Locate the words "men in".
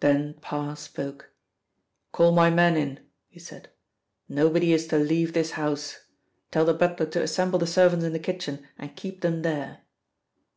2.50-2.98